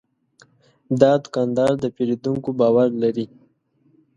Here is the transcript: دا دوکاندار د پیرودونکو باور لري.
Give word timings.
دا 1.01 1.11
دوکاندار 1.23 1.73
د 1.79 1.85
پیرودونکو 1.95 2.49
باور 2.59 2.89
لري. 3.01 3.25